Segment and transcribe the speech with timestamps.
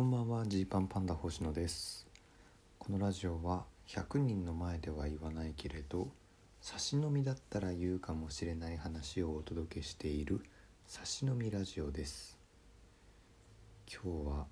[0.00, 0.46] こんばんは。
[0.46, 2.06] ジーパンパンダ星野です。
[2.78, 6.08] このラジオは100人の前では言わないけれど
[6.62, 10.40] 差し飲みだったら言うかもしれない話をお届けしている
[10.86, 12.38] 差し飲みラジオです。
[13.92, 14.46] 今日は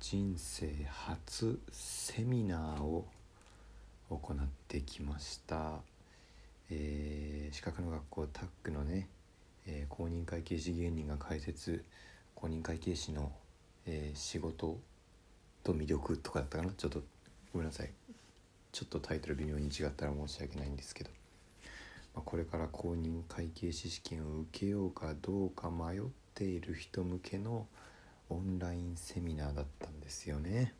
[0.00, 3.06] 人生初セミナーを
[4.10, 4.36] 行っ
[4.66, 5.74] てきました、
[6.68, 9.06] えー資格の学校タックのね、
[9.68, 11.84] えー公認会計士芸人が解説
[12.34, 13.30] 公認会計士の、
[13.90, 14.78] えー仕事
[15.64, 16.70] と魅力とかだったかな？
[16.72, 17.02] ちょっと
[17.54, 17.90] ごめんなさい。
[18.70, 21.10] ちょっとタイトル微妙に違ったら申し訳ないんですけど、
[22.14, 26.02] まあ、これから公認会計士試験を受けようかどうか迷っ
[26.34, 27.66] ている人向けの
[28.28, 30.74] オンラインセミナーだったんですよね。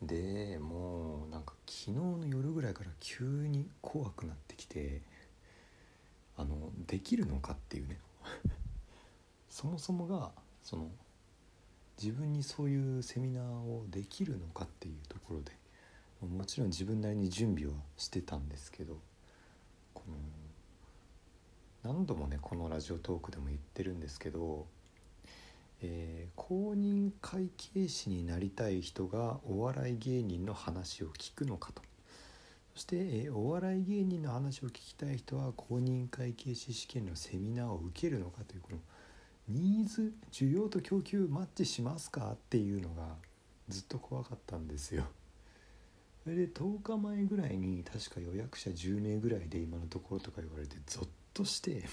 [0.00, 5.02] でもうなんか昨日の夜ぐらいから急に怖くなってきて
[6.36, 7.98] あのできるのかっていうね。
[9.50, 10.88] そもそもがその
[12.00, 15.52] 自分にそういうセミナーをできるのかっていうところで
[16.26, 18.98] もちろん自分なりに準備はしてたんですけど
[19.94, 20.16] この
[21.92, 24.66] 何度もねこのラジオトークでも言ってるんですけど、
[25.80, 31.82] えー公認会計士になりたい人がお笑い芸人の話を聞くのかと。
[32.74, 38.78] そして、えーお笑い芸人の話を聞きたい人は公認会計士試験のセミナーを受けるのかというこの
[39.48, 43.16] ニーズ需要と供給マッチしますかっていうのが
[43.68, 45.04] ずっと怖かったんですよ。
[46.24, 51.84] それで10日前ぐらいに確か予約者10名ぐらいで今のところとか言われてゾッとして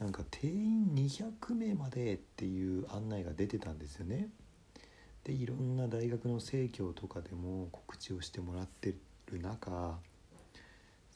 [0.00, 4.28] なんか定員200名までっていう案内が出てたんですよね。
[5.22, 8.94] でいろんな大学の生協とかでも告知をしてもらって
[9.26, 9.98] る中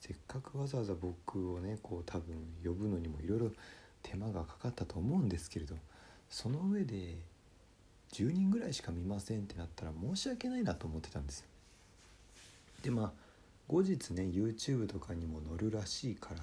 [0.01, 3.51] せっかくわざわざ僕をねこう多分呼ぶのにもいろいろ
[4.09, 5.75] 手間がかかったと思うんですけれど
[6.31, 7.17] その上で
[8.13, 11.47] 10人ぐらいしか見ませんってなったら申し訳ないなと思ってたんですよ。
[12.83, 13.13] でまあ
[13.67, 16.41] 後日ね YouTube とかにも載るらしいから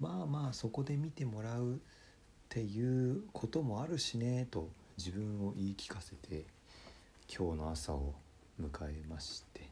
[0.00, 1.76] まあまあそこで見てもらうっ
[2.48, 4.68] ていうこともあるしねと
[4.98, 6.44] 自分を言い聞かせて
[7.32, 8.14] 今日の朝を
[8.60, 9.68] 迎えまして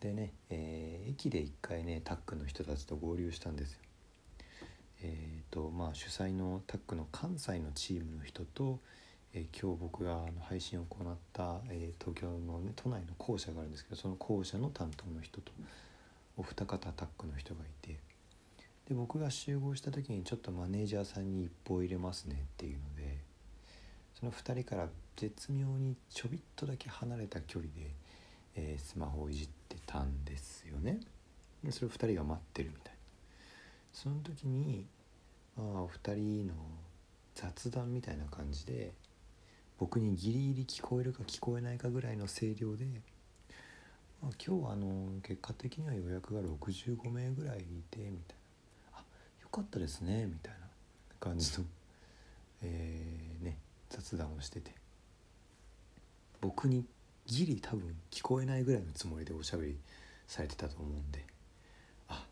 [0.00, 3.80] でね、えー駅で一回ねタックの人たちと合流したんですよ。
[5.02, 8.78] えーとまあ、主催のタックの関西のチームの人と、
[9.32, 15.52] えー今日僕が配信を行った、えー東京の、ね、都内の校舎があるんですけどその校舎の担当の人と
[16.36, 17.98] お二方タックの人がいて
[18.88, 23.18] で僕が集合した時にちょっとマネージャーさんに一報入れますねっていうので
[24.18, 27.90] その2人から絶妙にちょびっとだけ離れた距離で、
[28.56, 31.00] えースマホをいじってたんですよね。
[31.70, 32.89] それを2人が待ってるみたいな。
[33.92, 34.86] その時に
[35.56, 36.54] まあお二人の
[37.34, 38.92] 雑談みたいな感じで
[39.78, 42.84] 僕にギリギリ聞こえるか聞こえないかぐらいの声量で、
[44.22, 48.36] まあ、今日はあの結果的には予約が65名ぐらいいてみたい
[48.92, 49.04] な「あ
[49.42, 50.58] よかったですね」みたいな
[51.18, 51.64] 感じの、
[52.62, 53.56] えーね
[53.88, 54.80] 雑談をしてて。
[56.40, 56.84] 僕に
[57.26, 59.78] ギリ多分聞こえないぐらいのつもりでおしゃべり
[60.26, 61.24] されてたと思うんで
[62.08, 62.24] あ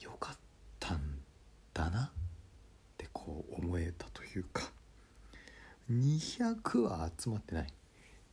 [0.00, 0.36] よかっ
[0.80, 1.00] たん
[1.72, 2.10] だなっ
[2.98, 4.70] てこう思えたというか。
[5.90, 7.66] 200は集まってない。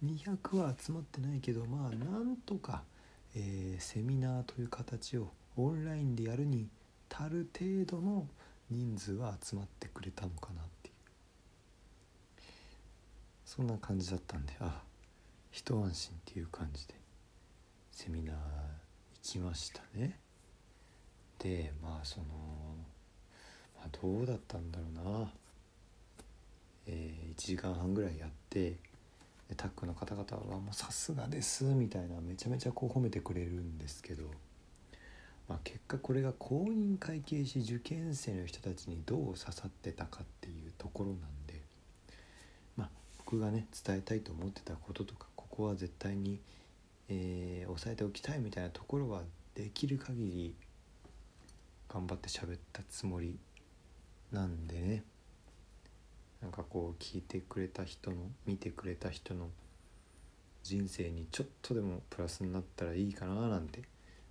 [0.04, 2.84] 200は集まってないけどまあなんとか、
[3.36, 6.68] えーセミナーという形をオンラインでやるに
[7.10, 8.28] 足る程度の
[8.70, 10.94] 人数は集まってくれたのかなっていう。
[13.46, 14.84] そんな感じだったんであ
[15.52, 16.94] 一安心っていう感じで
[17.92, 18.40] セミナー行
[19.22, 20.20] きましたね。
[21.40, 22.26] でまあその、
[23.78, 25.31] まあ、どうだったんだろうな。
[26.90, 28.76] えー1時間半ぐらいやって
[29.56, 34.24] タックの方々はもうさすがですみたいなめちゃめちゃこう褒めてくれるんですけど、
[35.48, 41.18] まあ、結果これが公認会計士受験生の人たちにどう刺さってたかっていうところなん
[41.48, 41.62] で、
[42.75, 46.40] まあ、僕がね伝えたいと思ってたこととかここは絶対に、
[47.08, 49.22] えー押さえておきたいみたいなところは
[49.56, 50.56] できる限り
[51.88, 53.38] 頑張って喋ったつもり
[54.31, 55.04] なんでね
[56.60, 59.50] かこう聞いてくれた人の見てくれた人の
[60.64, 63.84] 人生にちょっとでもプラスになったらいいかななんて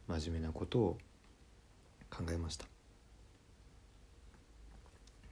[0.07, 0.99] 真面目なことを
[2.11, 2.67] 考えました。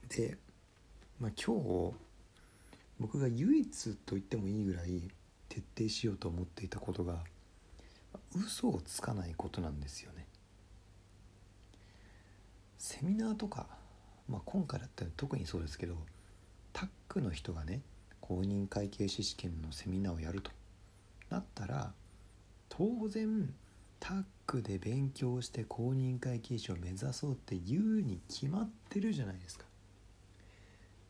[0.09, 0.37] で、
[1.19, 1.93] まあ、今日
[2.99, 5.01] 僕が唯一と言ってもいいぐらい
[5.49, 7.19] 徹底しようと思っていたことが
[8.35, 10.25] 嘘をつかないことなんですよね。
[12.77, 13.67] セミナーとか、
[14.27, 15.95] まあ、今回だったら特にそうですけど
[16.77, 17.81] タックの人がね
[18.21, 20.51] 公認会計士試験のセミナーをやると
[21.31, 21.91] なったら
[22.69, 23.51] 当然
[23.99, 29.65] タックで勉強して公認会計士を目指そうって言うに決まってるじゃないですか。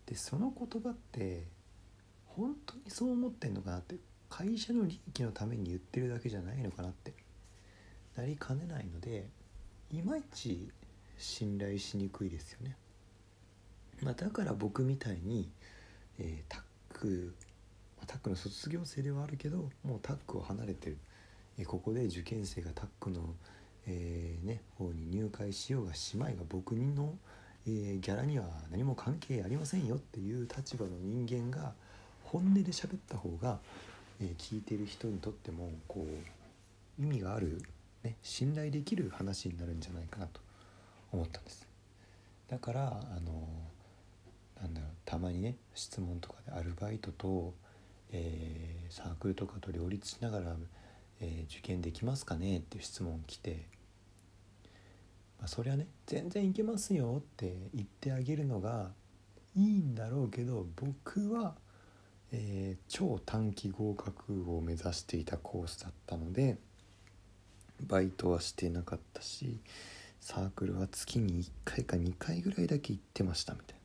[0.05, 1.43] でその言葉って
[2.27, 3.97] 本当にそう思ってんのかなって
[4.29, 7.13] 会社の利益のために言ってるだけじゃないのかなって
[8.15, 9.27] なりかねないので
[9.91, 10.69] いまいち
[11.17, 12.77] 信頼しにくいですよね。
[14.01, 15.49] まあ、だから僕みたいに、
[16.19, 16.61] えー、タッ
[16.93, 17.33] ク
[18.05, 20.97] タックの卒業生ではあるけどもうタックを離れてる、
[21.59, 23.21] えー、ここで受験生がタックの、
[23.87, 27.13] えー、ね、方に入会しようがしまいが僕の、
[27.67, 31.73] えギャラには何も関係ありませんよっていう立場の人間が
[32.23, 33.59] 本音で喋った方が、
[34.21, 37.61] え聞いてる人にとってもこう意味がある、
[38.03, 40.39] ね、信頼できる話になるんじゃないかなと
[41.11, 41.67] 思ったんです。
[42.47, 43.47] だからあの
[44.61, 47.53] なんだろうたまにね質問とかでアルバイトと、
[48.11, 50.55] えー、サークルとかと両立しながら、
[51.21, 52.57] えー、受験できますかね？
[52.57, 53.67] っていう質問来て、
[55.39, 58.91] まあ、そりゃね全然いけますよって言ってあげるのが
[59.55, 61.55] いいんだろうけど僕は、
[62.31, 66.57] えー、超短期合格を目指していたコースだったので
[67.85, 69.59] バイトはしてなかったし
[70.19, 73.76] サークルは月に1回か2回ぐらいだけ行ってましたみたいな。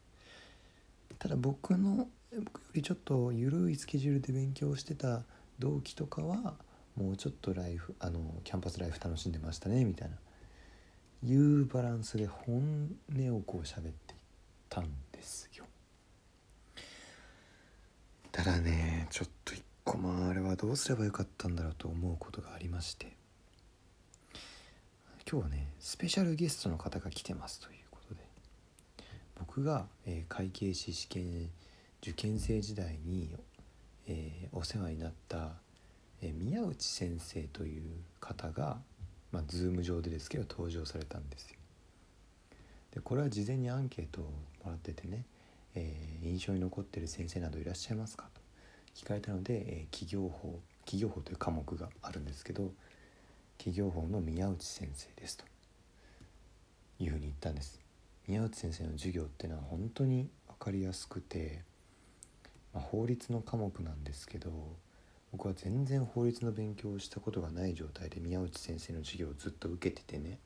[1.18, 5.22] ただ僕の僕よりちょっと緩いスケジュールで勉強してた
[5.58, 6.54] 同期とかは
[6.96, 10.16] もうちょっとライフあのキャンパスライフ楽しんでましたねみたいな。
[11.24, 14.18] いうバランスで本音をこう喋っていっ
[14.68, 15.64] たんですよ。
[18.32, 23.16] ただねちょっと一個まああれはどうすればよかったんだろうと思うことがありまして。
[25.30, 27.81] 今日はねスペシャルゲストの方が来てますという。
[29.44, 31.50] 僕が、え、会計士試験
[32.00, 33.28] 受験生時代に、
[34.06, 35.50] え、お世話になった、
[36.20, 37.82] え、宮内先生という
[38.20, 38.80] 方が、
[39.32, 41.56] まあ、ズーム上でですけど登場されたんですよ。
[42.92, 44.30] でこれは事前にアンケートをも
[44.66, 45.24] らっててね、
[45.74, 48.28] えー、印象に残ってる先生などいらっしゃいますか？
[48.34, 48.40] と
[48.94, 52.70] 聞かれたので、えー、企業法企業法という科目があるんですけど
[53.58, 55.44] 企業法の宮内先生ですと
[57.00, 57.81] いうふうに言ったんです。
[58.32, 61.60] 宮内先生の授業っていうのは本当に分かりやすくて、
[62.72, 64.50] まあ、法律の科目なんですけど
[65.32, 70.38] 僕は全然法律の勉強をしたことがない状態で宮内先生の授業をずっと受けててね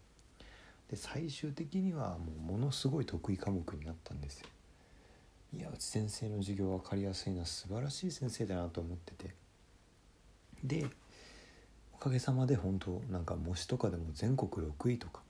[0.90, 4.48] で最終的にはもうものすごい得意科目になったんですよ。
[5.52, 9.32] 宮内先生の授業分かりやすいのは素晴らしい先生だなと思ってて
[10.64, 10.86] で
[11.94, 15.20] おかげさまで本当なんか模試とかでも全国6位とか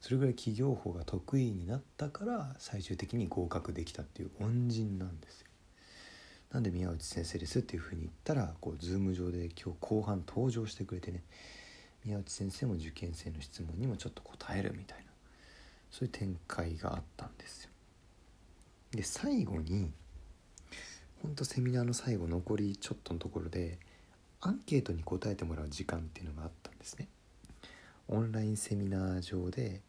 [0.00, 5.46] それぐらい企業法が得意になったから最終的に合格できたっていう恩人なんですよ。
[6.52, 11.22] なんで宮内先生ですっていうふうに言ったらこうズーム上で今日後半登場してくれてね
[12.04, 15.04] 宮内先生も受験生の質問にもちょっと答えるみたいな
[15.90, 17.70] そういう展開があったんですよ。
[18.92, 19.90] で最後に
[21.22, 23.78] ほんとセミナーの最後残りちょっとのところで
[24.40, 27.08] アンケートに答えてもらう時間っていうのがあったんですね。
[28.08, 29.82] オンラインセミナー上で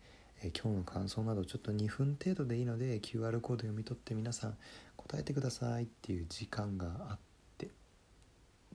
[0.44, 4.58] え今日の感想などちょっと2分程度でいいので QR コード読み取って皆さん
[4.96, 7.20] 答えてくださいっていう時間があっ
[7.58, 7.70] て。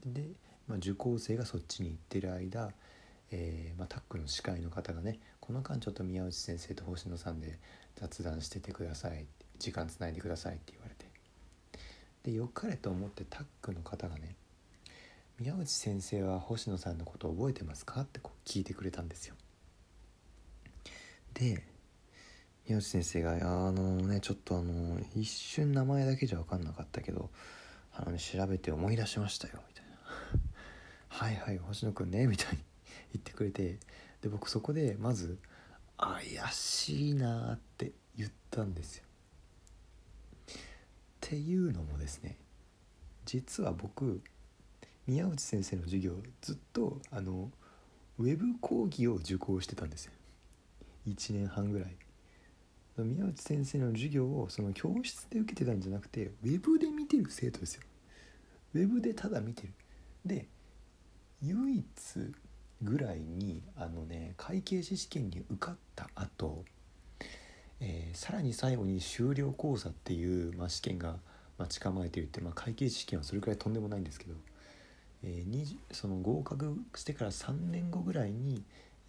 [0.05, 0.23] で、
[0.67, 2.71] まあ、受講生がそっちに行ってる間、
[3.31, 7.59] えー、まあ、タックの司会の方がねこの間ちょっと宮内先生と星野さんで
[7.95, 9.25] 雑談しててください
[9.59, 11.05] 時間つないでくださいって言われて。
[12.23, 14.35] でよかれと思ってタックの方がね
[15.39, 18.01] 宮内先生は星野さんのこと覚えてますか？
[18.01, 19.35] ってこう聞いてくれたんですよ
[21.33, 21.63] で
[22.67, 23.31] 宮内先生が
[23.67, 27.29] 「あのねちょっとあの一瞬名前だけじゃ分かんなかったけど
[27.93, 29.97] あの、ね、調べて思い出しましたよ」みたいな
[31.09, 32.63] 「はいはい星野くんね」みたいに
[33.13, 33.79] 言ってくれて
[34.21, 35.39] で僕そこでまず
[35.97, 39.03] 「怪しいな」って言ったんですよ。
[40.47, 40.55] っ
[41.19, 42.37] ていうのもですね
[43.25, 44.21] 実は僕
[45.07, 47.51] 宮内先生の授業ずっとあの
[48.19, 50.11] ウェブ講義を受講してたんですよ。
[51.07, 51.95] 1年半ぐらい。
[52.97, 57.83] 宮内先生の授業をその教室で受けてたんじゃなくてウェブで見てる生徒ですよ。
[58.75, 59.73] ウェブでただ見てる。
[60.25, 60.47] で
[61.41, 61.85] 唯一
[62.81, 66.63] ぐらいにあのね会計士試験に受かった後、
[67.79, 71.17] えー、さらに最後に修了講座っていう、まあ、試験が
[71.57, 74.35] 待ち構えているって、まあ、会計士試験はそれくらいとんでもないんですけど、
[75.23, 78.63] えー、その合格してから3年後ぐらいに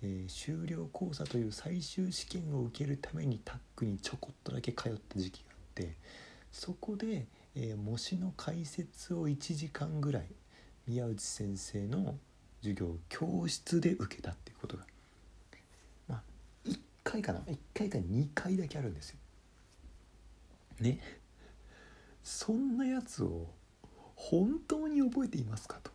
[0.07, 5.95] えー、修了講座という最終試験を受けるためにタックにちょこっとだけ通った時期があって
[6.53, 10.27] そこで、えー模試の解説を1時間ぐらい
[10.87, 12.17] 宮内先生の
[12.61, 14.85] 授業を教室で受けたっていうことが
[16.07, 16.23] まあ
[16.67, 19.17] 1回かな1回か2回だけあるんですよ。
[20.81, 21.01] ね
[22.23, 23.47] そんなやつを
[24.17, 25.94] 本当に覚えていますかと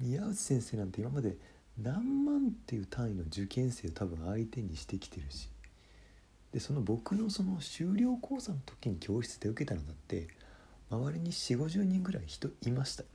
[0.00, 1.36] 宮内先生なんて今まで
[1.78, 5.48] 何万っていう単位の受験生を多分相手にしてきてるし
[6.52, 10.28] でその僕のその修了講座の時に教室で受けたのだって
[10.90, 13.04] 周りに4 5 0人ぐらい人いました。
[13.04, 13.08] で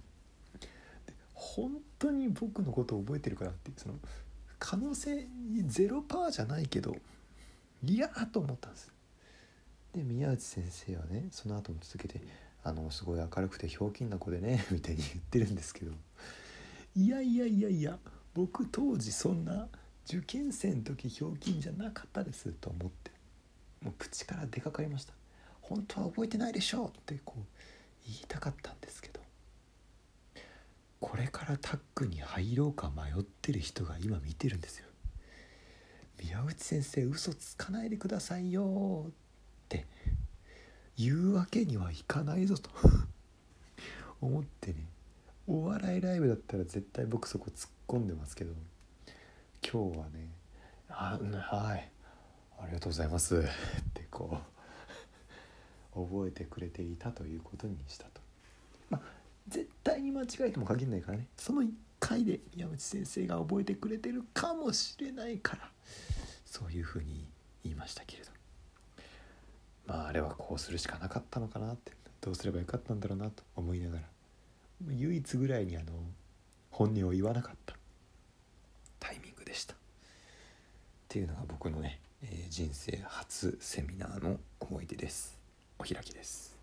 [1.34, 3.96] 本当に僕のことを覚えてるからってその
[4.58, 5.28] 可能性
[5.68, 6.96] ゼロパーじゃないけど
[7.84, 8.92] いやーと思ったんです。
[9.94, 12.22] で宮内先生はねその後も続けて
[12.64, 15.92] 「あのすごい明るくてひょうきんな子でね」みたいに言ってるんですけど
[16.96, 17.98] いやいやいやいや
[18.34, 19.68] 僕当時そんな
[20.08, 23.12] 受験生の時ひょうきんじゃなかったですと思って
[23.82, 25.14] もう口から出かかりました。
[25.62, 27.42] 本当は覚えてないでしょうってこう
[28.06, 29.20] 言いたかったんですけど
[31.00, 34.86] これからタッグに入ろうか迷ってる人が今見てるんですよ。
[36.24, 39.12] 宮内先生嘘つかないでくださいよっ
[39.68, 39.86] て
[40.98, 42.70] 言うわけにはいかないぞと。
[44.22, 44.88] 思ってね。
[45.48, 48.52] お笑いライブだったら絶対僕そこ突っ込んでますけど
[49.62, 50.30] 今日はね
[50.90, 51.92] 「あはい
[52.60, 53.42] ありがとうございます」 っ
[53.94, 54.40] てこ
[55.96, 58.22] う覚えてくれていたということにしたと。
[58.90, 59.02] まあ
[59.48, 61.28] 絶対に間違えても限らないからね。
[61.38, 65.72] その1回で宮内先生が覚えてくれてるかもしれないから
[66.46, 67.28] そういうふうに
[67.64, 68.32] 言いましたけれど。
[69.86, 71.94] まああれはこうするしかなかったのかなって。
[72.22, 74.15] どうすればよかったんだろうなと思いながら。
[74.90, 75.86] 唯一ぐらいにあの
[76.72, 77.76] 本音を言わなかった。
[79.00, 79.74] タイミングでした。
[79.74, 79.78] っ
[81.08, 85.38] ていうのが僕のね、えー人生初セミナーの思い出です。
[85.80, 86.55] お開きです。